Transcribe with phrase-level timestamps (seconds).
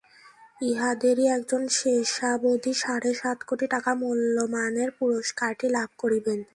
[0.61, 6.39] ইহাদেরই একজন শেষাবধি সাড়ে সাত কোটি টাকা মূল্যমানের পুরস্কারটি লাভ করিবেন।